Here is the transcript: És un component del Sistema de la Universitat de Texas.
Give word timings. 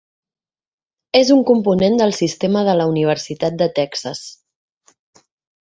És 1.19 1.29
un 1.35 1.43
component 1.51 1.99
del 2.01 2.15
Sistema 2.21 2.65
de 2.71 2.75
la 2.81 2.89
Universitat 2.95 3.63
de 3.63 3.71
Texas. 3.79 4.27